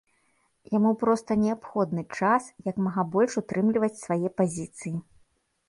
Яму 0.77 0.93
проста 1.03 1.31
неабходны 1.41 2.03
час, 2.17 2.49
як 2.71 2.75
мага 2.87 3.05
больш 3.13 3.31
утрымліваць 3.45 3.93
свае 4.03 4.27
пазіцыі. 4.41 4.95